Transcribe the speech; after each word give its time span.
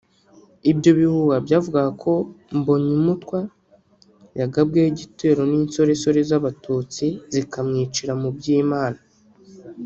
Ibyo 0.71 0.91
bihuha 0.99 1.37
byavugaga 1.45 1.91
ko 2.03 2.13
Mbonyumutwa 2.57 3.39
yagabweho 4.39 4.87
igitero 4.93 5.41
n’insoresore 5.51 6.19
z’Abatutsi 6.29 7.05
zikamwicira 7.33 8.13
mu 8.23 8.29
Byimana 8.37 8.99